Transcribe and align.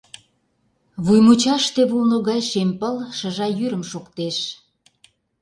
Вуй 1.05 1.19
мучаште 1.25 1.81
вулно 1.89 2.17
гай 2.29 2.41
шем 2.49 2.69
пыл 2.79 2.95
шыжа 3.17 3.47
йӱрым 3.59 3.83
шоктеш. 3.91 4.37